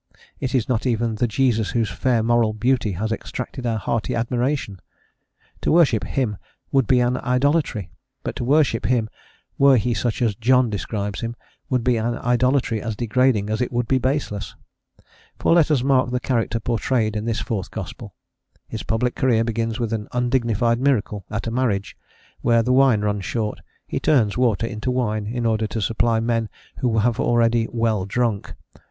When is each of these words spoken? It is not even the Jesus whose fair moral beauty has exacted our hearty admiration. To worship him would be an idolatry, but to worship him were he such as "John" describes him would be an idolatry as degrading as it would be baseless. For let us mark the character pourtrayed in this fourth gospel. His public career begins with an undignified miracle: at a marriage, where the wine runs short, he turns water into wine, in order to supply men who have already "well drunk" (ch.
It 0.39 0.55
is 0.55 0.67
not 0.67 0.87
even 0.87 1.13
the 1.13 1.27
Jesus 1.27 1.69
whose 1.69 1.91
fair 1.91 2.23
moral 2.23 2.53
beauty 2.53 2.93
has 2.93 3.11
exacted 3.11 3.67
our 3.67 3.77
hearty 3.77 4.15
admiration. 4.15 4.79
To 5.61 5.71
worship 5.71 6.03
him 6.03 6.37
would 6.71 6.87
be 6.87 6.99
an 7.01 7.17
idolatry, 7.17 7.91
but 8.23 8.35
to 8.37 8.43
worship 8.43 8.87
him 8.87 9.11
were 9.59 9.77
he 9.77 9.93
such 9.93 10.23
as 10.23 10.33
"John" 10.33 10.71
describes 10.71 11.21
him 11.21 11.35
would 11.69 11.83
be 11.83 11.97
an 11.97 12.17
idolatry 12.17 12.81
as 12.81 12.95
degrading 12.95 13.51
as 13.51 13.61
it 13.61 13.71
would 13.71 13.87
be 13.87 13.99
baseless. 13.99 14.55
For 15.37 15.53
let 15.53 15.69
us 15.69 15.83
mark 15.83 16.09
the 16.09 16.19
character 16.19 16.59
pourtrayed 16.59 17.15
in 17.15 17.25
this 17.25 17.39
fourth 17.39 17.69
gospel. 17.69 18.15
His 18.67 18.81
public 18.81 19.13
career 19.13 19.43
begins 19.43 19.79
with 19.79 19.93
an 19.93 20.07
undignified 20.13 20.79
miracle: 20.79 21.25
at 21.29 21.45
a 21.45 21.51
marriage, 21.51 21.95
where 22.41 22.63
the 22.63 22.73
wine 22.73 23.01
runs 23.01 23.25
short, 23.25 23.59
he 23.85 23.99
turns 23.99 24.35
water 24.35 24.65
into 24.65 24.89
wine, 24.89 25.27
in 25.27 25.45
order 25.45 25.67
to 25.67 25.79
supply 25.79 26.19
men 26.19 26.49
who 26.77 26.97
have 26.97 27.19
already 27.19 27.67
"well 27.71 28.07
drunk" 28.07 28.55
(ch. 28.75 28.79